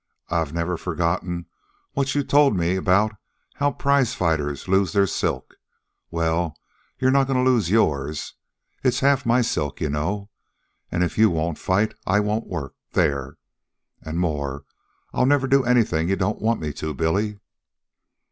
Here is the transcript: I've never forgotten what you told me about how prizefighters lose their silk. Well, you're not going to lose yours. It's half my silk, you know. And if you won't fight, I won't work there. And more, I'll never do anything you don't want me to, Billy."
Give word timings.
I've 0.29 0.51
never 0.51 0.77
forgotten 0.77 1.45
what 1.91 2.15
you 2.15 2.23
told 2.23 2.57
me 2.57 2.75
about 2.75 3.11
how 3.53 3.71
prizefighters 3.71 4.67
lose 4.67 4.93
their 4.93 5.05
silk. 5.05 5.57
Well, 6.09 6.55
you're 6.97 7.11
not 7.11 7.27
going 7.27 7.37
to 7.37 7.47
lose 7.47 7.69
yours. 7.69 8.33
It's 8.83 9.01
half 9.01 9.27
my 9.27 9.43
silk, 9.43 9.79
you 9.79 9.91
know. 9.91 10.31
And 10.91 11.03
if 11.03 11.19
you 11.19 11.29
won't 11.29 11.59
fight, 11.59 11.93
I 12.07 12.19
won't 12.19 12.47
work 12.47 12.73
there. 12.93 13.37
And 14.01 14.17
more, 14.17 14.65
I'll 15.13 15.27
never 15.27 15.45
do 15.45 15.63
anything 15.65 16.09
you 16.09 16.15
don't 16.15 16.41
want 16.41 16.59
me 16.59 16.73
to, 16.73 16.95
Billy." 16.95 17.37